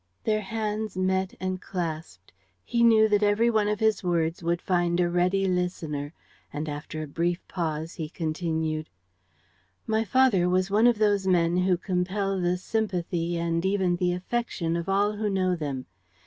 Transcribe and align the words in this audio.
Their 0.23 0.41
hands 0.41 0.97
met 0.97 1.35
and 1.39 1.61
clasped. 1.61 2.33
He 2.65 2.81
knew 2.81 3.07
that 3.07 3.21
every 3.21 3.51
one 3.51 3.67
of 3.67 3.79
his 3.79 4.03
words 4.03 4.41
would 4.41 4.59
find 4.59 4.99
a 4.99 5.07
ready 5.11 5.47
listener; 5.47 6.11
and, 6.51 6.67
after 6.67 7.03
a 7.03 7.07
brief 7.07 7.47
pause, 7.47 7.93
he 7.93 8.09
continued: 8.09 8.89
"My 9.85 10.03
father 10.03 10.49
was 10.49 10.71
one 10.71 10.87
of 10.87 10.97
those 10.97 11.27
men 11.27 11.55
who 11.55 11.77
compel 11.77 12.41
the 12.41 12.57
sympathy 12.57 13.37
and 13.37 13.63
even 13.63 13.97
the 13.97 14.13
affection 14.13 14.75
of 14.75 14.89
all 14.89 15.11
who 15.17 15.29
know 15.29 15.55
them. 15.55 15.85